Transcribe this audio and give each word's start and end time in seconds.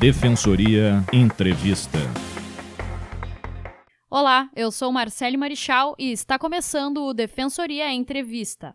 Defensoria 0.00 1.04
Entrevista. 1.12 1.98
Olá, 4.08 4.48
eu 4.56 4.72
sou 4.72 4.90
Marcele 4.90 5.36
Marichal 5.36 5.94
e 5.98 6.10
está 6.10 6.38
começando 6.38 7.04
o 7.04 7.12
Defensoria 7.12 7.92
Entrevista. 7.92 8.74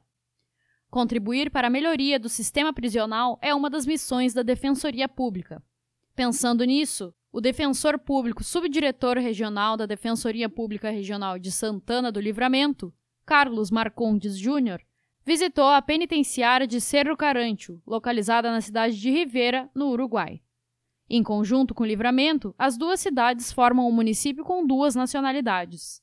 Contribuir 0.88 1.50
para 1.50 1.66
a 1.66 1.70
melhoria 1.72 2.20
do 2.20 2.30
sistema 2.30 2.72
prisional 2.72 3.40
é 3.42 3.56
uma 3.56 3.72
das 3.72 3.88
missões 3.88 4.36
da 4.36 4.44
Defensoria 4.44 5.10
Pública. 5.10 5.64
Pensando 6.16 6.64
nisso, 6.64 7.12
o 7.32 7.42
defensor 7.42 7.98
público 7.98 8.44
subdiretor 8.44 9.18
regional 9.18 9.76
da 9.76 9.88
Defensoria 9.88 10.48
Pública 10.48 10.92
Regional 10.92 11.40
de 11.40 11.52
Santana 11.52 12.12
do 12.12 12.22
Livramento, 12.22 12.94
Carlos 13.26 13.72
Marcondes 13.72 14.38
Júnior, 14.38 14.80
visitou 15.26 15.70
a 15.70 15.82
penitenciária 15.82 16.68
de 16.68 16.80
Cerro 16.80 17.18
Carantio, 17.18 17.82
localizada 17.84 18.52
na 18.52 18.62
cidade 18.62 18.96
de 19.00 19.10
Rivera, 19.10 19.68
no 19.74 19.88
Uruguai. 19.88 20.40
Em 21.08 21.22
conjunto 21.22 21.76
com 21.76 21.86
Livramento, 21.86 22.56
as 22.58 22.78
duas 22.78 23.00
cidades 23.00 23.52
formam 23.52 23.88
um 23.88 23.92
município 23.92 24.44
com 24.44 24.66
duas 24.66 24.96
nacionalidades. 24.96 26.02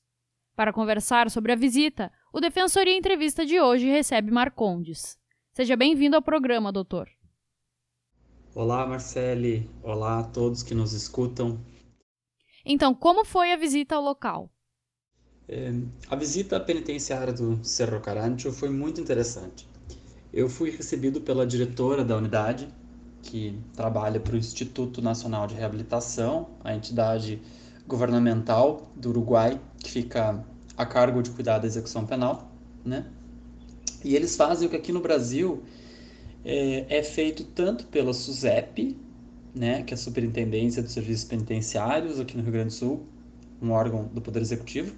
Para 0.54 0.72
conversar 0.72 1.28
sobre 1.28 1.50
a 1.50 1.56
visita, 1.56 2.12
o 2.32 2.40
Defensoria 2.40 2.96
Entrevista 2.96 3.44
de 3.44 3.60
hoje 3.60 3.88
recebe 3.88 4.30
Marcondes. 4.30 5.18
Seja 5.52 5.76
bem-vindo 5.76 6.14
ao 6.14 6.22
programa, 6.22 6.70
doutor. 6.70 7.08
Olá, 8.54 8.86
Marcele. 8.86 9.68
Olá 9.82 10.20
a 10.20 10.24
todos 10.24 10.62
que 10.62 10.74
nos 10.74 10.92
escutam. 10.92 11.60
Então, 12.64 12.94
como 12.94 13.24
foi 13.24 13.52
a 13.52 13.56
visita 13.56 13.96
ao 13.96 14.02
local? 14.02 14.52
É, 15.48 15.72
a 16.08 16.14
visita 16.14 16.58
à 16.58 16.60
penitenciária 16.60 17.32
do 17.32 17.64
Cerro 17.64 18.00
Carantio 18.00 18.52
foi 18.52 18.70
muito 18.70 19.00
interessante. 19.00 19.68
Eu 20.32 20.48
fui 20.48 20.70
recebido 20.70 21.20
pela 21.20 21.46
diretora 21.46 22.04
da 22.04 22.16
unidade, 22.16 22.68
que 23.22 23.58
trabalha 23.74 24.20
para 24.20 24.34
o 24.34 24.36
Instituto 24.36 25.00
Nacional 25.00 25.46
de 25.46 25.54
Reabilitação, 25.54 26.48
a 26.62 26.74
entidade 26.74 27.40
governamental 27.86 28.90
do 28.96 29.10
Uruguai, 29.10 29.60
que 29.78 29.90
fica 29.90 30.44
a 30.76 30.86
cargo 30.86 31.22
de 31.22 31.30
cuidar 31.30 31.58
da 31.58 31.66
execução 31.66 32.04
penal, 32.04 32.50
né? 32.84 33.06
E 34.04 34.16
eles 34.16 34.36
fazem 34.36 34.66
o 34.66 34.70
que 34.70 34.76
aqui 34.76 34.92
no 34.92 35.00
Brasil 35.00 35.62
é, 36.44 36.98
é 36.98 37.02
feito 37.02 37.44
tanto 37.44 37.86
pela 37.86 38.12
SUSEP, 38.12 38.96
né, 39.54 39.82
que 39.82 39.92
é 39.92 39.96
a 39.96 39.98
Superintendência 39.98 40.82
dos 40.82 40.92
Serviços 40.92 41.24
Penitenciários 41.24 42.18
aqui 42.18 42.36
no 42.36 42.42
Rio 42.42 42.52
Grande 42.52 42.68
do 42.68 42.74
Sul, 42.74 43.06
um 43.60 43.70
órgão 43.70 44.08
do 44.12 44.20
Poder 44.20 44.40
Executivo, 44.40 44.94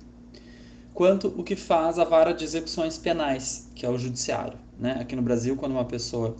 quanto 0.95 1.29
o 1.29 1.43
que 1.43 1.57
faz 1.57 1.98
a 1.98 2.05
vara 2.05 2.33
de 2.33 2.45
execuções 2.45 2.97
penais, 2.97 3.69
que 3.75 3.85
é 3.85 3.91
o 3.91 3.98
judiciário. 3.98 4.59
Né? 4.79 4.97
Aqui 5.01 5.15
no 5.15 5.23
Brasil, 5.23 5.57
quando 5.57 5.73
uma 5.73 5.85
pessoa 5.85 6.37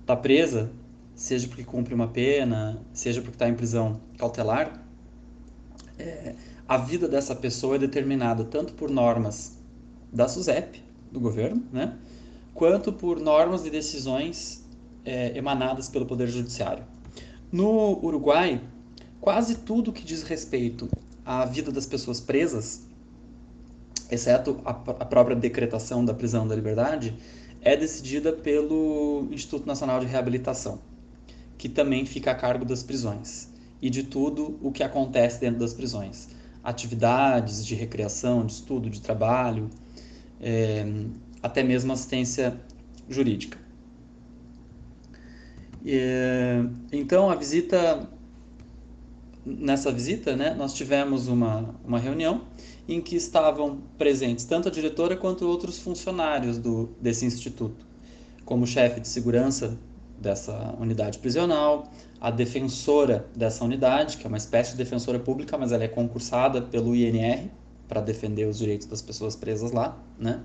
está 0.00 0.14
presa, 0.14 0.70
seja 1.16 1.48
porque 1.48 1.64
cumpre 1.64 1.92
uma 1.92 2.06
pena, 2.06 2.80
seja 2.92 3.20
porque 3.20 3.34
está 3.34 3.48
em 3.48 3.54
prisão 3.54 4.00
cautelar, 4.16 4.80
é, 5.98 6.36
a 6.68 6.76
vida 6.76 7.08
dessa 7.08 7.34
pessoa 7.34 7.74
é 7.74 7.78
determinada 7.78 8.44
tanto 8.44 8.74
por 8.74 8.88
normas 8.88 9.58
da 10.12 10.28
SUSEP, 10.28 10.80
do 11.10 11.18
governo, 11.18 11.64
né? 11.72 11.96
quanto 12.54 12.92
por 12.92 13.18
normas 13.18 13.66
e 13.66 13.70
decisões 13.70 14.64
é, 15.04 15.36
emanadas 15.36 15.88
pelo 15.88 16.06
Poder 16.06 16.28
Judiciário. 16.28 16.84
No 17.50 17.98
Uruguai, 18.04 18.60
quase 19.20 19.56
tudo 19.56 19.92
que 19.92 20.04
diz 20.04 20.22
respeito 20.22 20.88
à 21.24 21.44
vida 21.44 21.72
das 21.72 21.86
pessoas 21.86 22.20
presas 22.20 22.86
exceto 24.10 24.60
a, 24.64 24.70
a 24.70 25.04
própria 25.04 25.36
decretação 25.36 26.04
da 26.04 26.14
prisão 26.14 26.46
da 26.46 26.54
liberdade, 26.54 27.16
é 27.60 27.76
decidida 27.76 28.32
pelo 28.32 29.28
Instituto 29.30 29.66
Nacional 29.66 30.00
de 30.00 30.06
Reabilitação, 30.06 30.78
que 31.66 31.68
também 31.68 32.06
fica 32.06 32.30
a 32.30 32.34
cargo 32.34 32.64
das 32.64 32.84
prisões 32.84 33.50
e 33.82 33.90
de 33.90 34.04
tudo 34.04 34.56
o 34.62 34.70
que 34.70 34.84
acontece 34.84 35.40
dentro 35.40 35.58
das 35.58 35.74
prisões. 35.74 36.28
Atividades 36.62 37.66
de 37.66 37.74
recreação, 37.74 38.46
de 38.46 38.52
estudo, 38.52 38.88
de 38.88 39.00
trabalho, 39.00 39.68
é, 40.40 40.86
até 41.42 41.64
mesmo 41.64 41.92
assistência 41.92 42.56
jurídica. 43.08 43.58
É, 45.84 46.64
então, 46.92 47.28
a 47.30 47.34
visita, 47.34 48.08
nessa 49.44 49.90
visita, 49.90 50.36
né, 50.36 50.54
nós 50.54 50.72
tivemos 50.72 51.26
uma, 51.26 51.74
uma 51.84 51.98
reunião 51.98 52.42
em 52.86 53.00
que 53.00 53.16
estavam 53.16 53.80
presentes 53.98 54.44
tanto 54.44 54.68
a 54.68 54.70
diretora 54.70 55.16
quanto 55.16 55.44
outros 55.44 55.80
funcionários 55.80 56.58
do, 56.58 56.90
desse 57.00 57.26
instituto, 57.26 57.84
como 58.44 58.64
chefe 58.64 59.00
de 59.00 59.08
segurança 59.08 59.76
dessa 60.18 60.74
unidade 60.80 61.18
prisional, 61.18 61.90
a 62.20 62.30
defensora 62.30 63.26
dessa 63.34 63.64
unidade, 63.64 64.16
que 64.16 64.26
é 64.26 64.28
uma 64.28 64.36
espécie 64.36 64.72
de 64.72 64.78
defensora 64.78 65.18
pública, 65.18 65.56
mas 65.58 65.72
ela 65.72 65.84
é 65.84 65.88
concursada 65.88 66.62
pelo 66.62 66.94
INR 66.94 67.48
para 67.88 68.00
defender 68.00 68.46
os 68.46 68.58
direitos 68.58 68.86
das 68.86 69.02
pessoas 69.02 69.36
presas 69.36 69.72
lá, 69.72 69.96
né? 70.18 70.40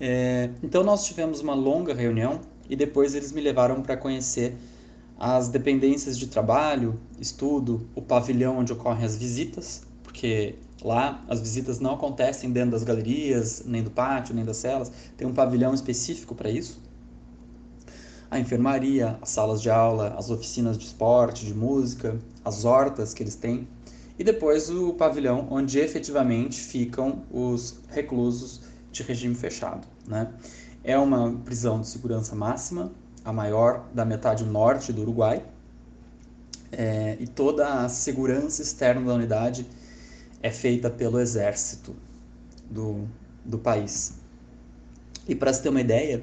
É, 0.00 0.50
então 0.62 0.82
nós 0.82 1.04
tivemos 1.04 1.40
uma 1.40 1.54
longa 1.54 1.92
reunião 1.94 2.40
e 2.68 2.74
depois 2.74 3.14
eles 3.14 3.32
me 3.32 3.40
levaram 3.40 3.82
para 3.82 3.96
conhecer 3.96 4.56
as 5.18 5.48
dependências 5.48 6.18
de 6.18 6.26
trabalho, 6.26 6.98
estudo, 7.20 7.86
o 7.94 8.00
pavilhão 8.00 8.58
onde 8.58 8.72
ocorrem 8.72 9.04
as 9.04 9.16
visitas, 9.16 9.82
porque 10.02 10.56
Lá, 10.82 11.22
as 11.28 11.40
visitas 11.40 11.78
não 11.78 11.92
acontecem 11.92 12.50
dentro 12.50 12.70
das 12.70 12.82
galerias, 12.82 13.62
nem 13.66 13.82
do 13.82 13.90
pátio, 13.90 14.34
nem 14.34 14.44
das 14.44 14.56
celas. 14.56 14.90
Tem 15.16 15.26
um 15.26 15.34
pavilhão 15.34 15.74
específico 15.74 16.34
para 16.34 16.50
isso. 16.50 16.80
A 18.30 18.38
enfermaria, 18.38 19.18
as 19.20 19.30
salas 19.30 19.60
de 19.60 19.68
aula, 19.68 20.14
as 20.16 20.30
oficinas 20.30 20.78
de 20.78 20.84
esporte, 20.84 21.44
de 21.44 21.52
música, 21.52 22.16
as 22.44 22.64
hortas 22.64 23.12
que 23.12 23.22
eles 23.22 23.34
têm. 23.34 23.66
E 24.16 24.22
depois 24.22 24.70
o 24.70 24.92
pavilhão 24.94 25.48
onde 25.50 25.80
efetivamente 25.80 26.60
ficam 26.60 27.24
os 27.30 27.80
reclusos 27.88 28.60
de 28.92 29.02
regime 29.02 29.34
fechado. 29.34 29.86
Né? 30.06 30.32
É 30.84 30.96
uma 30.96 31.32
prisão 31.44 31.80
de 31.80 31.88
segurança 31.88 32.36
máxima, 32.36 32.92
a 33.24 33.32
maior 33.32 33.88
da 33.92 34.04
metade 34.04 34.44
norte 34.44 34.92
do 34.92 35.02
Uruguai. 35.02 35.42
É, 36.70 37.16
e 37.18 37.26
toda 37.26 37.82
a 37.82 37.88
segurança 37.88 38.62
externa 38.62 39.04
da 39.04 39.14
unidade 39.14 39.66
é 40.40 40.52
feita 40.52 40.88
pelo 40.88 41.18
exército 41.18 41.96
do, 42.70 43.08
do 43.44 43.58
país. 43.58 44.14
E 45.26 45.34
para 45.34 45.52
se 45.52 45.62
ter 45.62 45.68
uma 45.68 45.80
ideia, 45.80 46.22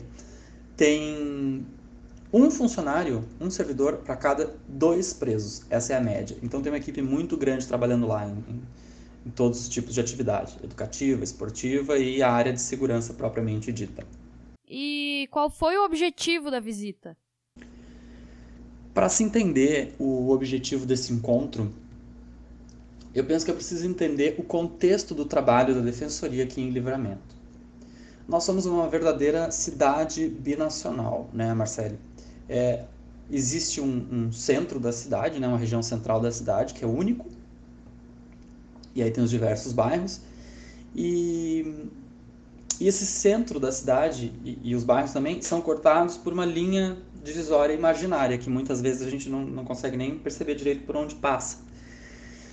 tem 0.77 1.65
um 2.31 2.51
funcionário, 2.51 3.23
um 3.39 3.49
servidor 3.49 3.97
para 3.97 4.15
cada 4.15 4.53
dois 4.67 5.13
presos. 5.13 5.63
Essa 5.69 5.93
é 5.93 5.97
a 5.97 6.01
média. 6.01 6.37
Então 6.43 6.61
tem 6.61 6.71
uma 6.71 6.77
equipe 6.77 7.01
muito 7.01 7.37
grande 7.37 7.67
trabalhando 7.67 8.07
lá 8.07 8.27
em, 8.27 8.61
em, 9.25 9.29
todos 9.31 9.61
os 9.61 9.69
tipos 9.69 9.93
de 9.93 10.01
atividade, 10.01 10.57
educativa, 10.63 11.23
esportiva 11.23 11.97
e 11.97 12.21
a 12.21 12.31
área 12.31 12.53
de 12.53 12.61
segurança 12.61 13.13
propriamente 13.13 13.71
dita. 13.71 14.05
E 14.69 15.27
qual 15.31 15.49
foi 15.49 15.77
o 15.77 15.85
objetivo 15.85 16.51
da 16.51 16.59
visita? 16.59 17.15
Para 18.93 19.09
se 19.09 19.23
entender 19.23 19.95
o 19.99 20.29
objetivo 20.31 20.85
desse 20.85 21.13
encontro, 21.13 21.71
eu 23.13 23.23
penso 23.23 23.45
que 23.45 23.51
é 23.51 23.53
preciso 23.53 23.85
entender 23.85 24.35
o 24.37 24.43
contexto 24.43 25.15
do 25.15 25.23
trabalho 25.25 25.73
da 25.73 25.81
Defensoria 25.81 26.43
aqui 26.43 26.61
em 26.61 26.69
Livramento. 26.69 27.35
Nós 28.27 28.43
somos 28.43 28.65
uma 28.65 28.89
verdadeira 28.89 29.49
cidade 29.51 30.27
binacional, 30.27 31.29
né, 31.31 31.53
Marcele? 31.53 31.97
É, 32.49 32.85
existe 33.29 33.81
um, 33.81 34.07
um, 34.11 34.31
centro 34.31 34.79
da 34.79 34.91
cidade, 34.91 35.39
né, 35.39 35.47
uma 35.47 35.57
região 35.57 35.81
central 35.81 36.19
da 36.19 36.31
cidade, 36.31 36.73
que 36.73 36.83
é 36.83 36.87
único, 36.87 37.25
e 38.95 39.03
aí 39.03 39.11
tem 39.11 39.23
os 39.23 39.29
diversos 39.29 39.73
bairros, 39.73 40.21
e, 40.95 41.89
e 42.79 42.87
esse 42.87 43.05
centro 43.05 43.59
da 43.59 43.71
cidade 43.71 44.33
e, 44.43 44.57
e, 44.63 44.75
os 44.75 44.83
bairros 44.83 45.11
também 45.11 45.41
são 45.41 45.61
cortados 45.61 46.17
por 46.17 46.31
uma 46.33 46.45
linha 46.45 46.97
divisória 47.23 47.73
imaginária, 47.73 48.37
que 48.37 48.49
muitas 48.49 48.81
vezes 48.81 49.05
a 49.05 49.09
gente 49.09 49.29
não, 49.29 49.45
não 49.45 49.65
consegue 49.65 49.97
nem 49.97 50.17
perceber 50.17 50.55
direito 50.55 50.85
por 50.85 50.95
onde 50.95 51.15
passa 51.15 51.67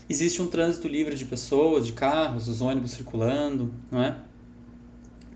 existe 0.09 0.43
um 0.43 0.47
trânsito 0.47 0.87
livre 0.87 1.17
de 1.17 1.25
pessoas, 1.25 1.87
de 1.87 1.93
carros, 1.93 2.49
os 2.49 2.61
ônibus 2.61 2.93
circulando, 2.93 3.73
não 3.91 4.03
é? 4.03 4.17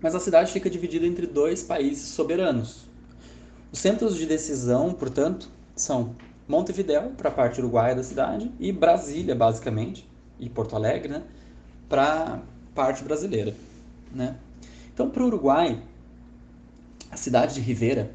Mas 0.01 0.15
a 0.15 0.19
cidade 0.19 0.51
fica 0.51 0.69
dividida 0.69 1.05
entre 1.05 1.27
dois 1.27 1.63
países 1.63 2.09
soberanos. 2.09 2.87
Os 3.71 3.79
centros 3.79 4.15
de 4.15 4.25
decisão, 4.25 4.93
portanto, 4.93 5.49
são 5.75 6.15
Montevidéu, 6.47 7.11
para 7.15 7.29
a 7.29 7.31
parte 7.31 7.59
uruguaia 7.59 7.95
da 7.95 8.03
cidade, 8.03 8.51
e 8.59 8.71
Brasília, 8.71 9.35
basicamente, 9.35 10.09
e 10.39 10.49
Porto 10.49 10.75
Alegre, 10.75 11.09
né, 11.09 11.23
para 11.87 12.35
a 12.35 12.39
parte 12.73 13.03
brasileira. 13.03 13.53
Né? 14.11 14.35
Então, 14.93 15.09
para 15.09 15.21
o 15.21 15.27
Uruguai, 15.27 15.81
a 17.11 17.17
cidade 17.17 17.55
de 17.55 17.61
Rivera 17.61 18.11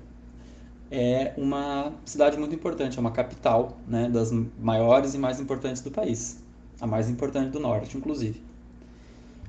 é 0.90 1.32
uma 1.36 1.92
cidade 2.04 2.36
muito 2.36 2.54
importante, 2.54 2.98
é 2.98 3.00
uma 3.00 3.12
capital 3.12 3.76
né, 3.86 4.08
das 4.08 4.30
maiores 4.58 5.14
e 5.14 5.18
mais 5.18 5.38
importantes 5.38 5.80
do 5.82 5.90
país 5.90 6.42
a 6.80 6.86
mais 6.86 7.08
importante 7.08 7.50
do 7.50 7.60
norte, 7.60 7.96
inclusive. 7.96 8.42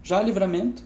Já 0.03 0.21
Livramento 0.21 0.83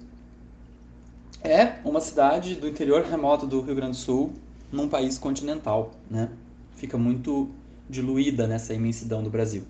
é 1.43 1.75
uma 1.85 2.01
cidade 2.01 2.55
do 2.55 2.67
interior 2.67 3.03
remoto 3.03 3.45
do 3.45 3.61
Rio 3.61 3.75
Grande 3.75 3.91
do 3.91 3.97
Sul, 3.97 4.33
num 4.71 4.87
país 4.87 5.17
continental, 5.17 5.91
né? 6.09 6.29
Fica 6.75 6.97
muito 6.97 7.49
diluída 7.89 8.47
nessa 8.47 8.73
imensidão 8.73 9.23
do 9.23 9.29
Brasil. 9.29 9.63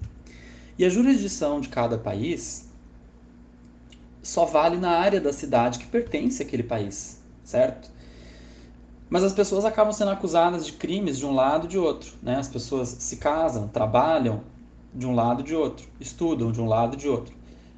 E 0.78 0.86
a 0.86 0.90
jurisdição 0.90 1.60
de 1.60 1.70
cada 1.70 1.98
país 1.98 2.68
só 4.22 4.46
vale 4.46 4.78
na 4.78 4.92
área 4.92 5.20
da 5.20 5.34
cidade 5.34 5.80
que 5.80 5.88
pertence 5.88 6.44
àquele 6.44 6.64
país, 6.64 7.22
certo? 7.44 7.90
Mas 9.10 9.24
as 9.24 9.34
pessoas 9.34 9.66
acabam 9.66 9.92
sendo 9.92 10.12
acusadas 10.12 10.66
de 10.66 10.74
crimes 10.74 11.18
de 11.18 11.26
um 11.26 11.34
lado 11.34 11.66
e 11.66 11.70
de 11.70 11.78
outro, 11.78 12.14
né? 12.22 12.36
As 12.36 12.48
pessoas 12.48 12.90
se 12.90 13.18
casam, 13.18 13.68
trabalham 13.68 14.44
de 14.94 15.06
um 15.08 15.16
lado 15.16 15.42
e 15.42 15.44
de 15.44 15.56
outro, 15.56 15.88
estudam 16.00 16.52
de 16.52 16.62
um 16.62 16.66
lado 16.66 16.96
e 16.96 16.98
de 16.98 17.08
outro, 17.08 17.34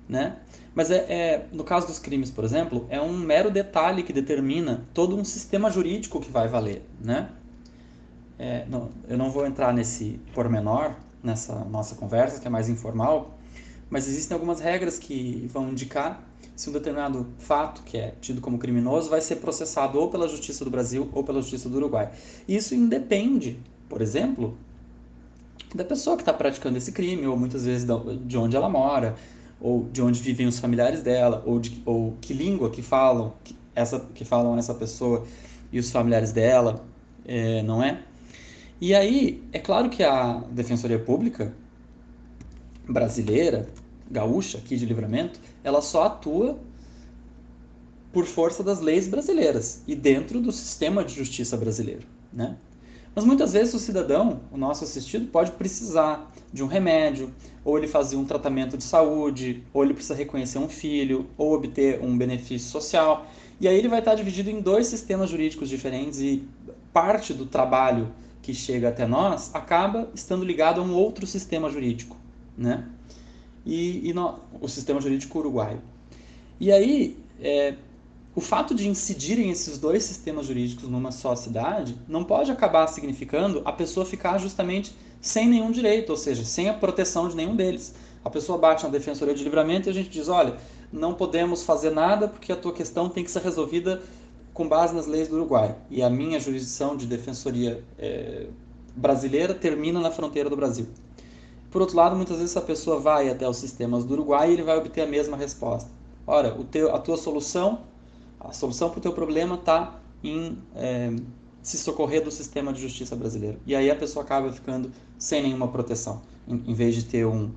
né? 0.09 0.37
Mas 0.73 0.89
é, 0.89 0.95
é, 0.97 1.47
no 1.51 1.63
caso 1.63 1.87
dos 1.87 1.99
crimes, 1.99 2.31
por 2.31 2.43
exemplo, 2.43 2.85
é 2.89 3.01
um 3.01 3.17
mero 3.17 3.51
detalhe 3.51 4.03
que 4.03 4.13
determina 4.13 4.85
todo 4.93 5.17
um 5.17 5.25
sistema 5.25 5.69
jurídico 5.69 6.21
que 6.21 6.31
vai 6.31 6.47
valer, 6.47 6.85
né? 6.99 7.29
É, 8.39 8.65
não, 8.67 8.89
eu 9.07 9.17
não 9.17 9.29
vou 9.29 9.45
entrar 9.45 9.73
nesse 9.73 10.19
pormenor, 10.33 10.93
nessa 11.21 11.53
nossa 11.65 11.95
conversa, 11.95 12.39
que 12.39 12.47
é 12.47 12.49
mais 12.49 12.69
informal, 12.69 13.37
mas 13.89 14.07
existem 14.07 14.33
algumas 14.33 14.59
regras 14.59 14.97
que 14.97 15.47
vão 15.51 15.69
indicar 15.69 16.23
se 16.55 16.69
um 16.69 16.73
determinado 16.73 17.27
fato, 17.39 17.83
que 17.83 17.97
é 17.97 18.13
tido 18.21 18.39
como 18.39 18.57
criminoso, 18.57 19.09
vai 19.09 19.19
ser 19.19 19.37
processado 19.37 19.99
ou 19.99 20.09
pela 20.09 20.27
Justiça 20.27 20.63
do 20.63 20.71
Brasil 20.71 21.09
ou 21.11 21.23
pela 21.23 21.41
Justiça 21.41 21.67
do 21.67 21.75
Uruguai. 21.77 22.11
Isso 22.47 22.75
independe, 22.75 23.59
por 23.89 24.01
exemplo, 24.01 24.57
da 25.73 25.83
pessoa 25.83 26.15
que 26.15 26.21
está 26.21 26.33
praticando 26.33 26.77
esse 26.77 26.91
crime, 26.91 27.25
ou 27.25 27.37
muitas 27.37 27.65
vezes 27.65 27.87
de 28.25 28.37
onde 28.37 28.55
ela 28.55 28.69
mora, 28.69 29.15
ou 29.61 29.87
de 29.91 30.01
onde 30.01 30.19
vivem 30.19 30.47
os 30.47 30.59
familiares 30.59 31.03
dela, 31.03 31.43
ou, 31.45 31.59
de, 31.59 31.81
ou 31.85 32.15
que 32.19 32.33
língua 32.33 32.69
que 32.69 32.81
falam, 32.81 33.33
que, 33.43 33.55
essa, 33.75 33.99
que 34.13 34.25
falam 34.25 34.57
essa 34.57 34.73
pessoa 34.73 35.25
e 35.71 35.79
os 35.79 35.91
familiares 35.91 36.31
dela, 36.31 36.83
é, 37.25 37.61
não 37.61 37.81
é? 37.83 38.03
E 38.79 38.95
aí, 38.95 39.43
é 39.53 39.59
claro 39.59 39.89
que 39.89 40.03
a 40.03 40.43
Defensoria 40.51 40.97
Pública 40.97 41.53
brasileira, 42.89 43.69
gaúcha, 44.09 44.57
aqui 44.57 44.75
de 44.75 44.85
livramento, 44.85 45.39
ela 45.63 45.81
só 45.81 46.05
atua 46.05 46.59
por 48.11 48.25
força 48.25 48.63
das 48.63 48.81
leis 48.81 49.07
brasileiras 49.07 49.83
e 49.87 49.95
dentro 49.95 50.41
do 50.41 50.51
sistema 50.51 51.03
de 51.05 51.13
justiça 51.13 51.55
brasileiro, 51.55 52.05
né? 52.33 52.57
Mas 53.13 53.25
muitas 53.25 53.51
vezes 53.53 53.73
o 53.73 53.79
cidadão, 53.79 54.41
o 54.51 54.57
nosso 54.57 54.83
assistido, 54.83 55.27
pode 55.27 55.51
precisar 55.51 56.31
de 56.51 56.63
um 56.63 56.67
remédio, 56.67 57.31
ou 57.63 57.77
ele 57.77 57.87
fazer 57.87 58.15
um 58.15 58.25
tratamento 58.25 58.77
de 58.77 58.83
saúde, 58.83 59.63
ou 59.73 59.83
ele 59.83 59.93
precisa 59.93 60.15
reconhecer 60.15 60.59
um 60.59 60.69
filho, 60.69 61.27
ou 61.37 61.53
obter 61.53 62.01
um 62.01 62.17
benefício 62.17 62.69
social. 62.69 63.27
E 63.59 63.67
aí 63.67 63.77
ele 63.77 63.87
vai 63.87 63.99
estar 63.99 64.15
dividido 64.15 64.49
em 64.49 64.61
dois 64.61 64.87
sistemas 64.87 65.29
jurídicos 65.29 65.69
diferentes 65.69 66.19
e 66.19 66.47
parte 66.93 67.33
do 67.33 67.45
trabalho 67.45 68.11
que 68.41 68.53
chega 68.53 68.89
até 68.89 69.05
nós 69.05 69.53
acaba 69.53 70.09
estando 70.15 70.43
ligado 70.43 70.81
a 70.81 70.83
um 70.83 70.93
outro 70.95 71.27
sistema 71.27 71.69
jurídico, 71.69 72.17
né? 72.57 72.87
E, 73.63 74.09
e 74.09 74.13
no, 74.13 74.39
o 74.59 74.67
sistema 74.67 74.99
jurídico 74.99 75.37
uruguaio. 75.37 75.81
E 76.59 76.71
aí, 76.71 77.17
é, 77.39 77.75
o 78.33 78.39
fato 78.39 78.73
de 78.73 78.87
incidirem 78.87 79.49
esses 79.49 79.77
dois 79.77 80.03
sistemas 80.03 80.45
jurídicos 80.45 80.87
numa 80.87 81.11
só 81.11 81.35
cidade 81.35 81.97
não 82.07 82.23
pode 82.23 82.49
acabar 82.49 82.87
significando 82.87 83.61
a 83.65 83.73
pessoa 83.73 84.05
ficar 84.05 84.37
justamente 84.37 84.95
sem 85.19 85.47
nenhum 85.47 85.69
direito, 85.69 86.11
ou 86.11 86.17
seja, 86.17 86.45
sem 86.45 86.69
a 86.69 86.73
proteção 86.73 87.27
de 87.27 87.35
nenhum 87.35 87.55
deles. 87.55 87.93
A 88.23 88.29
pessoa 88.29 88.57
bate 88.57 88.83
na 88.83 88.89
Defensoria 88.89 89.33
de 89.33 89.43
Livramento 89.43 89.89
e 89.89 89.91
a 89.91 89.93
gente 89.93 90.09
diz: 90.09 90.29
olha, 90.29 90.55
não 90.93 91.13
podemos 91.13 91.63
fazer 91.63 91.91
nada 91.91 92.27
porque 92.27 92.51
a 92.51 92.55
tua 92.55 92.71
questão 92.71 93.09
tem 93.09 93.23
que 93.23 93.31
ser 93.31 93.41
resolvida 93.41 94.01
com 94.53 94.67
base 94.67 94.95
nas 94.95 95.07
leis 95.07 95.27
do 95.27 95.35
Uruguai. 95.35 95.75
E 95.89 96.01
a 96.01 96.09
minha 96.09 96.39
jurisdição 96.39 96.95
de 96.95 97.05
defensoria 97.05 97.83
é, 97.99 98.47
brasileira 98.95 99.53
termina 99.53 99.99
na 99.99 100.11
fronteira 100.11 100.49
do 100.49 100.55
Brasil. 100.55 100.87
Por 101.69 101.81
outro 101.81 101.97
lado, 101.97 102.15
muitas 102.15 102.37
vezes 102.37 102.55
a 102.55 102.61
pessoa 102.61 102.99
vai 102.99 103.29
até 103.29 103.47
os 103.47 103.57
sistemas 103.57 104.03
do 104.03 104.13
Uruguai 104.13 104.49
e 104.49 104.53
ele 104.53 104.63
vai 104.63 104.77
obter 104.77 105.01
a 105.01 105.07
mesma 105.07 105.35
resposta. 105.35 105.89
Ora, 106.25 106.55
teu, 106.69 106.93
a 106.93 106.99
tua 106.99 107.17
solução 107.17 107.79
a 108.43 108.51
solução 108.51 108.89
para 108.89 108.99
o 108.99 109.01
teu 109.01 109.13
problema 109.13 109.55
está 109.55 109.99
em 110.23 110.57
é, 110.75 111.13
se 111.61 111.77
socorrer 111.77 112.23
do 112.23 112.31
sistema 112.31 112.73
de 112.73 112.81
justiça 112.81 113.15
brasileiro. 113.15 113.59
E 113.65 113.75
aí 113.75 113.89
a 113.89 113.95
pessoa 113.95 114.23
acaba 114.23 114.51
ficando 114.51 114.91
sem 115.17 115.43
nenhuma 115.43 115.67
proteção, 115.67 116.21
em, 116.47 116.63
em 116.67 116.73
vez 116.73 116.95
de 116.95 117.05
ter 117.05 117.25
um, 117.25 117.51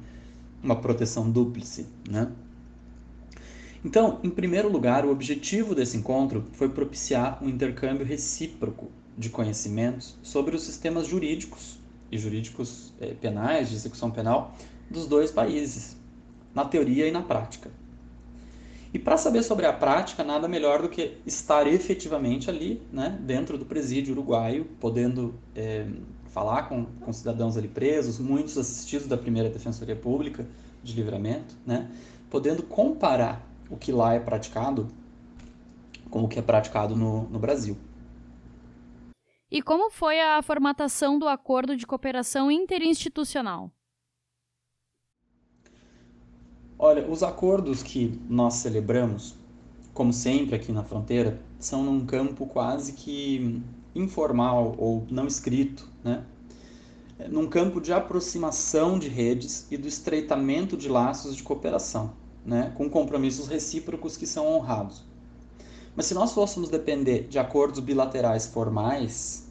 uma 0.62 0.76
proteção 0.76 1.31
dúplice, 1.31 1.86
né? 2.08 2.31
Então, 3.84 4.19
em 4.22 4.31
primeiro 4.31 4.70
lugar, 4.70 5.04
o 5.04 5.10
objetivo 5.10 5.75
desse 5.75 5.96
encontro 5.96 6.44
foi 6.52 6.70
propiciar 6.70 7.42
um 7.42 7.48
intercâmbio 7.48 8.06
recíproco 8.06 8.90
de 9.16 9.28
conhecimentos 9.28 10.16
sobre 10.22 10.56
os 10.56 10.62
sistemas 10.62 11.06
jurídicos 11.06 11.78
e 12.10 12.16
jurídicos 12.16 12.94
eh, 12.98 13.14
penais, 13.20 13.69
de 13.69 13.75
execução 13.75 14.10
penal, 14.10 14.54
dos 14.90 15.06
dois 15.06 15.30
países, 15.30 15.96
na 16.54 16.64
teoria 16.64 17.06
e 17.06 17.10
na 17.10 17.20
prática. 17.22 17.70
E 18.94 18.99
para 18.99 19.17
saber 19.17 19.43
sobre 19.43 19.67
a 19.67 19.73
prática, 19.73 20.23
nada 20.23 20.46
melhor 20.46 20.81
do 20.81 20.88
que 20.88 21.19
estar 21.26 21.67
efetivamente 21.67 22.49
ali, 22.49 22.81
né, 22.93 23.19
dentro 23.20 23.58
do 23.58 23.64
presídio 23.64 24.12
uruguaio, 24.12 24.67
podendo 24.79 25.35
é, 25.52 25.85
falar 26.26 26.69
com, 26.69 26.85
com 26.85 27.12
cidadãos 27.12 27.56
ali 27.56 27.67
presos, 27.67 28.20
muitos 28.20 28.56
assistidos 28.56 29.08
da 29.08 29.17
primeira 29.17 29.50
Defensoria 29.50 29.96
Pública 29.96 30.46
de 30.81 30.93
Livramento, 30.93 31.56
né, 31.67 31.91
podendo 32.31 32.62
comparar 32.62 33.44
o 33.69 33.76
que 33.76 33.91
lá 33.91 34.14
é 34.14 34.20
praticado 34.20 34.88
com 36.08 36.23
o 36.23 36.29
que 36.29 36.38
é 36.38 36.43
praticado 36.43 36.94
no, 36.94 37.25
no 37.25 37.38
Brasil. 37.40 37.76
E 39.50 39.61
como 39.61 39.90
foi 39.90 40.20
a 40.20 40.40
formatação 40.40 41.19
do 41.19 41.26
acordo 41.26 41.76
de 41.76 41.85
cooperação 41.85 42.49
interinstitucional? 42.49 43.73
Olha, 46.79 47.09
os 47.09 47.23
acordos 47.23 47.82
que 47.82 48.21
nós 48.29 48.55
celebramos, 48.55 49.37
como 49.93 50.12
sempre 50.12 50.56
aqui 50.56 50.73
na 50.73 50.82
fronteira, 50.82 51.41
são 51.59 51.85
num 51.85 52.05
campo 52.05 52.47
quase 52.47 52.93
que 52.93 53.62
informal 53.94 54.75
ou 54.76 55.06
não 55.09 55.26
escrito, 55.26 55.88
né? 56.03 56.25
É 57.17 57.29
num 57.29 57.47
campo 57.47 57.81
de 57.81 57.93
aproximação 57.93 58.99
de 58.99 59.09
redes 59.09 59.69
e 59.71 59.76
do 59.76 59.87
estreitamento 59.87 60.76
de 60.76 60.88
laços 60.88 61.37
de 61.37 61.44
cooperação, 61.44 62.12
né? 62.44 62.73
com 62.76 62.91
compromissos 62.91 63.47
recíprocos 63.47 64.17
que 64.17 64.26
são 64.26 64.49
honrados. 64.49 65.05
Mas 65.94 66.06
se 66.06 66.15
nós 66.15 66.32
fôssemos 66.32 66.69
depender 66.69 67.29
de 67.29 67.38
acordos 67.38 67.79
bilaterais 67.79 68.47
formais, 68.47 69.47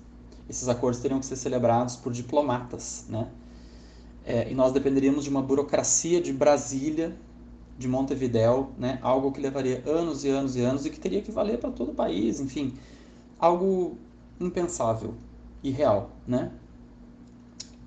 esses 0.49 0.67
acordos 0.67 0.99
teriam 0.99 1.21
que 1.21 1.25
ser 1.25 1.37
celebrados 1.37 1.95
por 1.95 2.11
diplomatas, 2.11 3.05
né? 3.07 3.29
É, 4.25 4.49
e 4.49 4.55
nós 4.55 4.71
dependeríamos 4.71 5.23
de 5.23 5.29
uma 5.29 5.41
burocracia 5.41 6.21
de 6.21 6.31
Brasília, 6.31 7.15
de 7.77 7.87
Montevidéu, 7.87 8.71
né? 8.77 8.99
algo 9.01 9.31
que 9.31 9.41
levaria 9.41 9.83
anos 9.85 10.23
e 10.23 10.29
anos 10.29 10.55
e 10.55 10.61
anos 10.61 10.85
e 10.85 10.89
que 10.89 10.99
teria 10.99 11.21
que 11.21 11.31
valer 11.31 11.57
para 11.57 11.71
todo 11.71 11.91
o 11.91 11.95
país, 11.95 12.39
enfim, 12.39 12.73
algo 13.37 13.97
impensável, 14.39 15.15
irreal, 15.63 16.11
né? 16.27 16.51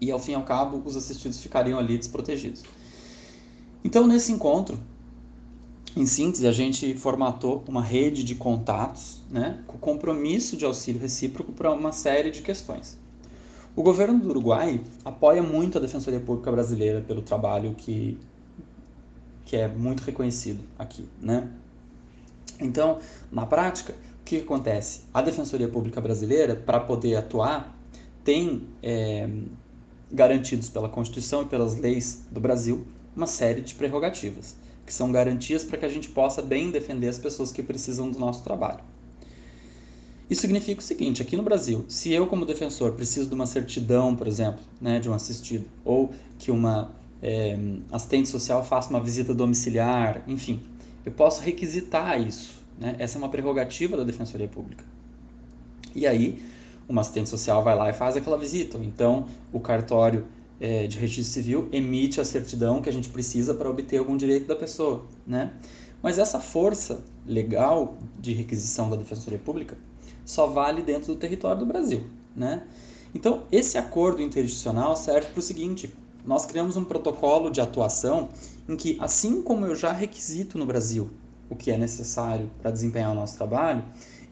E 0.00 0.10
ao 0.10 0.18
fim 0.18 0.32
e 0.32 0.34
ao 0.34 0.42
cabo, 0.42 0.82
os 0.84 0.96
assistidos 0.96 1.40
ficariam 1.40 1.78
ali 1.78 1.96
desprotegidos. 1.96 2.62
Então, 3.82 4.06
nesse 4.06 4.30
encontro, 4.30 4.78
em 5.96 6.04
síntese, 6.04 6.46
a 6.46 6.52
gente 6.52 6.94
formatou 6.94 7.64
uma 7.66 7.82
rede 7.82 8.22
de 8.22 8.34
contatos, 8.34 9.22
né, 9.30 9.62
com 9.66 9.78
compromisso 9.78 10.56
de 10.56 10.64
auxílio 10.66 11.00
recíproco 11.00 11.52
para 11.52 11.72
uma 11.72 11.92
série 11.92 12.30
de 12.30 12.42
questões. 12.42 12.98
O 13.76 13.82
governo 13.82 14.18
do 14.18 14.30
Uruguai 14.30 14.80
apoia 15.04 15.42
muito 15.42 15.76
a 15.76 15.80
Defensoria 15.82 16.18
Pública 16.18 16.50
Brasileira 16.50 17.02
pelo 17.02 17.20
trabalho 17.20 17.74
que, 17.74 18.18
que 19.44 19.54
é 19.54 19.68
muito 19.68 20.00
reconhecido 20.00 20.64
aqui, 20.78 21.06
né? 21.20 21.52
Então, 22.58 23.00
na 23.30 23.44
prática, 23.44 23.92
o 23.92 24.24
que 24.24 24.38
acontece? 24.38 25.02
A 25.12 25.20
Defensoria 25.20 25.68
Pública 25.68 26.00
Brasileira, 26.00 26.56
para 26.56 26.80
poder 26.80 27.16
atuar, 27.16 27.78
tem 28.24 28.66
é, 28.82 29.28
garantidos 30.10 30.70
pela 30.70 30.88
Constituição 30.88 31.42
e 31.42 31.44
pelas 31.44 31.76
leis 31.76 32.24
do 32.30 32.40
Brasil 32.40 32.86
uma 33.14 33.26
série 33.26 33.60
de 33.60 33.74
prerrogativas, 33.74 34.56
que 34.86 34.92
são 34.92 35.12
garantias 35.12 35.64
para 35.64 35.76
que 35.76 35.84
a 35.84 35.90
gente 35.90 36.08
possa 36.08 36.40
bem 36.40 36.70
defender 36.70 37.08
as 37.08 37.18
pessoas 37.18 37.52
que 37.52 37.62
precisam 37.62 38.10
do 38.10 38.18
nosso 38.18 38.42
trabalho. 38.42 38.80
Isso 40.28 40.40
significa 40.40 40.80
o 40.80 40.84
seguinte: 40.84 41.22
aqui 41.22 41.36
no 41.36 41.42
Brasil, 41.42 41.84
se 41.88 42.12
eu, 42.12 42.26
como 42.26 42.44
defensor, 42.44 42.92
preciso 42.92 43.28
de 43.28 43.34
uma 43.34 43.46
certidão, 43.46 44.14
por 44.16 44.26
exemplo, 44.26 44.60
né, 44.80 44.98
de 44.98 45.08
um 45.08 45.14
assistido, 45.14 45.66
ou 45.84 46.12
que 46.38 46.50
uma 46.50 46.90
é, 47.22 47.56
assistente 47.92 48.28
social 48.28 48.64
faça 48.64 48.90
uma 48.90 49.00
visita 49.00 49.34
domiciliar, 49.34 50.22
enfim, 50.26 50.60
eu 51.04 51.12
posso 51.12 51.40
requisitar 51.42 52.20
isso. 52.20 52.54
Né? 52.78 52.96
Essa 52.98 53.16
é 53.16 53.18
uma 53.18 53.28
prerrogativa 53.28 53.96
da 53.96 54.04
Defensoria 54.04 54.48
Pública. 54.48 54.84
E 55.94 56.06
aí, 56.06 56.42
uma 56.88 57.00
assistente 57.00 57.28
social 57.28 57.62
vai 57.62 57.74
lá 57.74 57.88
e 57.88 57.92
faz 57.92 58.16
aquela 58.16 58.36
visita. 58.36 58.78
Então, 58.78 59.28
o 59.52 59.60
cartório 59.60 60.26
é, 60.60 60.86
de 60.86 60.98
registro 60.98 61.32
civil 61.32 61.68
emite 61.72 62.20
a 62.20 62.24
certidão 62.24 62.82
que 62.82 62.88
a 62.88 62.92
gente 62.92 63.08
precisa 63.08 63.54
para 63.54 63.70
obter 63.70 63.98
algum 63.98 64.16
direito 64.16 64.46
da 64.46 64.56
pessoa. 64.56 65.06
Né? 65.26 65.52
Mas 66.02 66.18
essa 66.18 66.38
força 66.38 67.00
legal 67.26 67.96
de 68.18 68.34
requisição 68.34 68.90
da 68.90 68.96
Defensoria 68.96 69.38
Pública 69.38 69.76
só 70.26 70.46
vale 70.46 70.82
dentro 70.82 71.14
do 71.14 71.18
território 71.18 71.60
do 71.60 71.66
Brasil, 71.66 72.04
né? 72.34 72.66
Então, 73.14 73.44
esse 73.50 73.78
acordo 73.78 74.20
interinstitucional 74.20 74.94
serve 74.96 75.28
para 75.28 75.38
o 75.38 75.42
seguinte: 75.42 75.94
nós 76.24 76.44
criamos 76.44 76.76
um 76.76 76.84
protocolo 76.84 77.48
de 77.48 77.60
atuação 77.60 78.28
em 78.68 78.76
que, 78.76 78.98
assim 79.00 79.40
como 79.40 79.64
eu 79.64 79.74
já 79.74 79.92
requisito 79.92 80.58
no 80.58 80.66
Brasil 80.66 81.08
o 81.48 81.54
que 81.54 81.70
é 81.70 81.78
necessário 81.78 82.50
para 82.60 82.72
desempenhar 82.72 83.12
o 83.12 83.14
nosso 83.14 83.36
trabalho, 83.36 83.84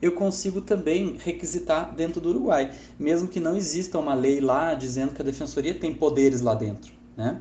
eu 0.02 0.12
consigo 0.12 0.60
também 0.60 1.16
requisitar 1.16 1.94
dentro 1.94 2.20
do 2.20 2.30
Uruguai, 2.30 2.74
mesmo 2.98 3.28
que 3.28 3.38
não 3.38 3.56
exista 3.56 3.98
uma 3.98 4.12
lei 4.12 4.40
lá 4.40 4.74
dizendo 4.74 5.14
que 5.14 5.22
a 5.22 5.24
defensoria 5.24 5.72
tem 5.72 5.94
poderes 5.94 6.40
lá 6.40 6.54
dentro, 6.54 6.92
né? 7.16 7.40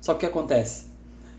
Só 0.00 0.12
que 0.12 0.16
o 0.16 0.20
que 0.20 0.26
acontece? 0.26 0.86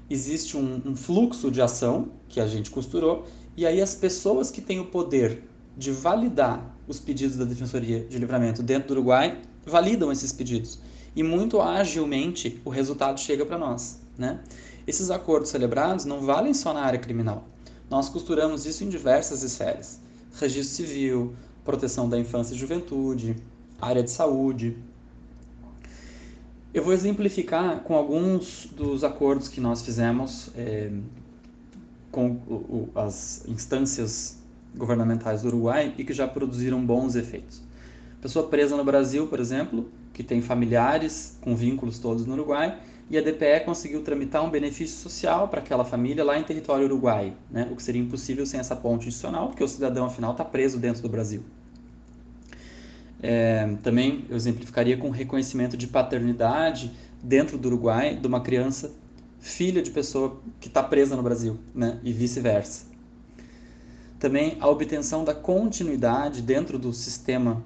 Existe 0.09 0.57
um, 0.57 0.81
um 0.85 0.95
fluxo 0.95 1.51
de 1.51 1.61
ação 1.61 2.09
que 2.29 2.39
a 2.39 2.47
gente 2.47 2.71
costurou 2.71 3.25
e 3.55 3.65
aí 3.65 3.81
as 3.81 3.93
pessoas 3.93 4.49
que 4.49 4.61
têm 4.61 4.79
o 4.79 4.85
poder 4.85 5.43
de 5.77 5.91
validar 5.91 6.75
os 6.87 6.99
pedidos 6.99 7.37
da 7.37 7.45
Defensoria 7.45 8.05
de 8.05 8.17
Livramento 8.17 8.63
dentro 8.63 8.89
do 8.89 8.91
Uruguai 8.93 9.41
validam 9.65 10.11
esses 10.11 10.31
pedidos 10.31 10.79
e 11.15 11.23
muito 11.23 11.61
agilmente 11.61 12.61
o 12.63 12.69
resultado 12.69 13.19
chega 13.19 13.45
para 13.45 13.57
nós. 13.57 13.99
Né? 14.17 14.39
Esses 14.85 15.09
acordos 15.09 15.49
celebrados 15.49 16.05
não 16.05 16.21
valem 16.21 16.53
só 16.53 16.73
na 16.73 16.81
área 16.81 16.99
criminal. 16.99 17.47
Nós 17.89 18.09
costuramos 18.09 18.65
isso 18.65 18.83
em 18.83 18.89
diversas 18.89 19.43
esferas: 19.43 19.99
registro 20.39 20.75
civil, 20.75 21.35
proteção 21.63 22.07
da 22.07 22.19
infância 22.19 22.53
e 22.53 22.57
juventude, 22.57 23.35
área 23.81 24.03
de 24.03 24.11
saúde. 24.11 24.77
Eu 26.73 26.83
vou 26.83 26.93
exemplificar 26.93 27.81
com 27.81 27.95
alguns 27.95 28.67
dos 28.75 29.03
acordos 29.03 29.47
que 29.47 29.61
nós 29.61 29.81
fizemos 29.81 30.49
é, 30.55 30.91
com 32.11 32.31
o, 32.47 32.89
as 32.95 33.47
instâncias 33.47 34.37
governamentais 34.75 35.41
do 35.41 35.47
Uruguai 35.47 35.93
e 35.97 36.03
que 36.03 36.13
já 36.13 36.27
produziram 36.27 36.85
bons 36.85 37.15
efeitos. 37.15 37.61
Pessoa 38.21 38.47
presa 38.47 38.75
no 38.75 38.83
Brasil, 38.83 39.27
por 39.27 39.39
exemplo, 39.39 39.89
que 40.13 40.23
tem 40.23 40.41
familiares 40.41 41.37
com 41.41 41.55
vínculos 41.55 41.99
todos 41.99 42.25
no 42.25 42.33
Uruguai, 42.33 42.79
e 43.09 43.17
a 43.17 43.21
DPE 43.21 43.65
conseguiu 43.65 44.01
tramitar 44.01 44.43
um 44.43 44.49
benefício 44.49 44.97
social 44.97 45.47
para 45.47 45.59
aquela 45.59 45.85
família 45.85 46.23
lá 46.23 46.39
em 46.39 46.43
território 46.43 46.85
uruguaio, 46.85 47.33
né? 47.51 47.67
o 47.71 47.75
que 47.75 47.83
seria 47.83 48.01
impossível 48.01 48.45
sem 48.45 48.59
essa 48.59 48.75
ponte 48.75 49.07
adicional, 49.07 49.49
porque 49.49 49.63
o 49.63 49.67
cidadão, 49.67 50.07
afinal, 50.07 50.31
está 50.31 50.43
preso 50.43 50.79
dentro 50.79 51.03
do 51.03 51.09
Brasil. 51.09 51.43
É, 53.21 53.75
também 53.83 54.25
eu 54.29 54.35
exemplificaria 54.35 54.97
com 54.97 55.09
reconhecimento 55.09 55.77
de 55.77 55.87
paternidade 55.87 56.91
dentro 57.21 57.57
do 57.57 57.67
Uruguai 57.67 58.15
de 58.15 58.27
uma 58.27 58.41
criança 58.41 58.91
filha 59.39 59.81
de 59.81 59.91
pessoa 59.91 60.41
que 60.59 60.67
está 60.67 60.81
presa 60.81 61.15
no 61.15 61.21
Brasil, 61.21 61.59
né? 61.73 61.99
e 62.03 62.11
vice-versa. 62.11 62.94
Também 64.19 64.57
a 64.59 64.67
obtenção 64.67 65.23
da 65.23 65.33
continuidade 65.33 66.41
dentro 66.41 66.79
do 66.79 66.93
sistema 66.93 67.63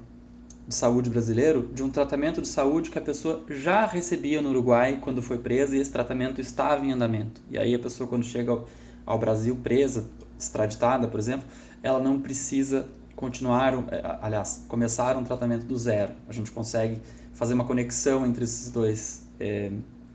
de 0.68 0.76
saúde 0.76 1.10
brasileiro 1.10 1.68
de 1.74 1.82
um 1.82 1.90
tratamento 1.90 2.42
de 2.42 2.48
saúde 2.48 2.92
que 2.92 2.98
a 2.98 3.02
pessoa 3.02 3.44
já 3.50 3.86
recebia 3.88 4.42
no 4.42 4.50
Uruguai 4.50 5.00
quando 5.02 5.22
foi 5.22 5.40
presa 5.40 5.76
e 5.76 5.80
esse 5.80 5.92
tratamento 5.92 6.40
estava 6.40 6.86
em 6.86 6.92
andamento. 6.92 7.42
E 7.50 7.58
aí 7.58 7.74
a 7.74 7.80
pessoa 7.80 8.08
quando 8.08 8.24
chega 8.24 8.52
ao, 8.52 8.68
ao 9.06 9.18
Brasil 9.18 9.56
presa, 9.56 10.06
extraditada, 10.38 11.08
por 11.08 11.20
exemplo, 11.20 11.48
ela 11.82 12.00
não 12.00 12.20
precisa 12.22 12.88
continuar, 13.16 13.74
é, 13.92 14.18
aliás, 14.22 14.64
começar 14.68 15.18
um 15.18 15.24
tratamento 15.24 15.66
do 15.66 15.78
zero. 15.78 16.14
A 16.28 16.34
gente 16.34 16.52
consegue 16.52 17.02
fazer 17.34 17.54
uma 17.54 17.66
conexão 17.66 18.26
entre 18.26 18.44
esses 18.44 18.72
dois 18.72 19.24
é, 19.40 19.72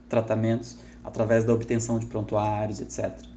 tratamentos 0.08 0.78
através 1.02 1.44
da 1.44 1.52
obtenção 1.52 1.98
de 1.98 2.06
prontuários, 2.06 2.80
etc. 2.80 3.33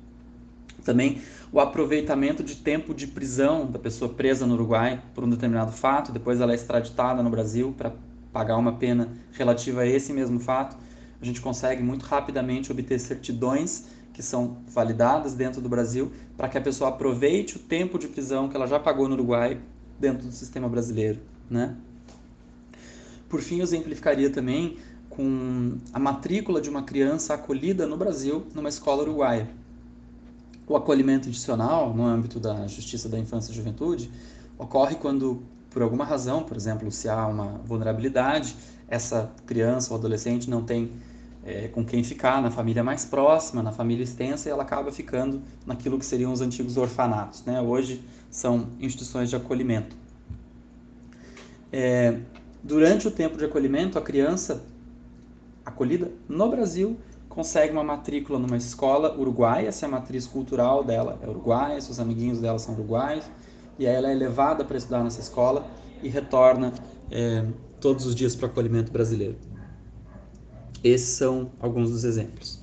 Também 0.88 1.22
o 1.52 1.60
aproveitamento 1.60 2.42
de 2.42 2.56
tempo 2.56 2.94
de 2.94 3.08
prisão 3.08 3.70
da 3.70 3.78
pessoa 3.78 4.14
presa 4.14 4.48
no 4.48 4.54
Uruguai 4.54 5.04
por 5.14 5.22
um 5.22 5.30
determinado 5.30 5.74
fato, 5.74 6.14
depois 6.14 6.40
ela 6.40 6.54
é 6.54 6.56
extraditada 6.56 7.22
no 7.22 7.30
Brasil 7.30 7.76
para 7.78 7.92
pagar 8.32 8.56
uma 8.56 8.72
pena 8.72 9.10
relativa 9.34 9.82
a 9.82 9.86
esse 9.86 10.14
mesmo 10.14 10.40
fato. 10.40 10.78
A 11.22 11.26
gente 11.26 11.42
consegue 11.42 11.84
muito 11.84 12.06
rapidamente 12.06 12.72
obter 12.72 12.98
certidões 13.02 13.84
que 14.14 14.24
são 14.24 14.60
validadas 14.70 15.34
dentro 15.34 15.60
do 15.60 15.68
Brasil 15.68 16.10
para 16.38 16.48
que 16.48 16.58
a 16.58 16.62
pessoa 16.62 16.90
aproveite 16.90 17.58
o 17.58 17.60
tempo 17.60 18.00
de 18.00 18.08
prisão 18.08 18.48
que 18.48 18.56
ela 18.56 18.66
já 18.66 18.80
pagou 18.80 19.10
no 19.10 19.16
Uruguai 19.16 19.60
dentro 20.00 20.26
do 20.26 20.32
sistema 20.32 20.70
brasileiro, 20.70 21.20
né? 21.50 21.76
Por 23.28 23.42
fim, 23.42 23.58
eu 23.58 23.64
exemplificaria 23.64 24.30
também 24.30 24.78
com 25.10 25.80
a 25.92 26.00
matrícula 26.00 26.62
de 26.62 26.70
uma 26.70 26.84
criança 26.84 27.34
acolhida 27.34 27.86
no 27.86 27.98
Brasil 27.98 28.48
numa 28.56 28.70
escola 28.70 29.02
uruguaia 29.02 29.50
o 30.68 30.76
acolhimento 30.76 31.30
adicional 31.30 31.94
no 31.94 32.06
âmbito 32.06 32.40
da 32.40 32.68
Justiça 32.68 33.08
da 33.08 33.18
Infância 33.18 33.52
e 33.52 33.56
Juventude 33.56 34.12
ocorre 34.58 34.96
quando, 34.96 35.42
por 35.70 35.82
alguma 35.82 36.04
razão, 36.04 36.44
por 36.44 36.58
exemplo, 36.58 36.92
se 36.92 37.08
há 37.08 37.26
uma 37.26 37.60
vulnerabilidade, 37.64 38.56
essa 38.88 39.32
criança 39.46 39.94
ou 39.94 40.00
adolescente 40.00 40.50
não 40.50 40.64
tem 40.64 40.92
é, 41.46 41.70
com 41.70 41.86
quem 41.86 42.04
ficar 42.04 42.42
na 42.42 42.52
família 42.52 42.84
mais 42.84 43.06
próxima, 43.06 43.64
na 43.64 43.72
família 43.72 44.04
extensa, 44.04 44.50
e 44.50 44.52
ela 44.52 44.64
acaba 44.64 44.92
ficando 44.92 45.42
naquilo 45.66 45.98
que 45.98 46.06
seriam 46.06 46.34
os 46.34 46.42
antigos 46.42 46.76
orfanatos. 46.76 47.44
Né? 47.46 47.62
Hoje 47.62 48.04
são 48.30 48.68
instituições 48.80 49.30
de 49.30 49.36
acolhimento. 49.38 49.96
É, 51.72 52.20
durante 52.62 53.08
o 53.08 53.12
tempo 53.12 53.38
de 53.38 53.46
acolhimento, 53.46 53.98
a 53.98 54.02
criança 54.02 54.64
acolhida 55.66 56.12
no 56.28 56.50
Brasil 56.50 56.98
consegue 57.38 57.72
uma 57.72 57.84
matrícula 57.84 58.40
numa 58.40 58.58
escola 58.58 59.16
uruguaia, 59.16 59.72
se 59.72 59.86
a 59.86 59.88
matriz 59.88 60.26
cultural 60.26 60.84
dela 60.84 61.20
é 61.22 61.30
uruguaia, 61.30 61.80
se 61.80 61.92
os 61.92 62.00
amiguinhos 62.00 62.42
dela 62.42 62.58
são 62.58 62.74
uruguaios, 62.74 63.26
e 63.78 63.86
aí 63.86 63.94
ela 63.94 64.10
é 64.10 64.16
levada 64.16 64.66
para 64.66 64.76
estudar 64.76 65.04
nessa 65.04 65.20
escola 65.20 65.64
e 66.02 66.10
retorna 66.10 66.74
é, 67.12 67.46
todos 67.80 68.08
os 68.08 68.16
dias 68.16 68.36
para 68.36 68.48
o 68.48 68.50
acolhimento 68.50 68.92
brasileiro. 68.92 69.38
Esses 70.84 71.10
são 71.10 71.52
alguns 71.60 71.92
dos 71.92 72.04
exemplos. 72.04 72.60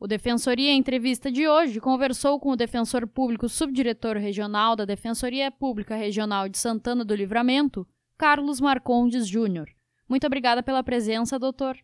O 0.00 0.06
Defensoria 0.06 0.70
em 0.70 0.78
entrevista 0.78 1.30
de 1.30 1.46
hoje 1.46 1.80
conversou 1.80 2.40
com 2.40 2.48
o 2.48 2.56
defensor 2.56 3.06
público 3.06 3.46
subdiretor 3.46 4.16
regional 4.16 4.74
da 4.74 4.86
Defensoria 4.86 5.50
Pública 5.50 5.94
Regional 5.94 6.48
de 6.48 6.56
Santana 6.56 7.04
do 7.04 7.14
Livramento, 7.14 7.86
Carlos 8.16 8.58
Marcondes 8.58 9.28
Júnior. 9.28 9.68
Muito 10.12 10.26
obrigada 10.26 10.62
pela 10.62 10.84
presença, 10.84 11.38
doutor. 11.38 11.74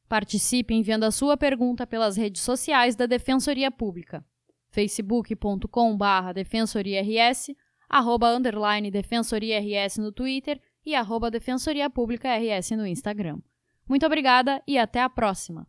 Participe 0.09 0.73
enviando 0.73 1.05
a 1.05 1.11
sua 1.11 1.37
pergunta 1.37 1.87
pelas 1.87 2.17
redes 2.17 2.41
sociais 2.41 2.93
da 2.93 3.05
Defensoria 3.05 3.71
Pública. 3.71 4.21
facebook.com 4.69 5.97
defensoriars, 6.35 7.51
arroba 7.87 8.35
underline 8.35 8.91
defensoriars 8.91 9.97
no 9.97 10.11
Twitter 10.11 10.61
e 10.85 10.93
arroba 10.93 11.31
defensoria 11.31 11.89
pública 11.89 12.37
rs 12.37 12.71
no 12.71 12.85
Instagram. 12.85 13.39
Muito 13.87 14.05
obrigada 14.05 14.61
e 14.67 14.77
até 14.77 15.01
a 15.01 15.09
próxima! 15.09 15.65